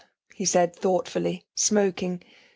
he 0.33 0.45
said 0.45 0.75
thoughtfully, 0.75 1.45
smoking. 1.53 2.23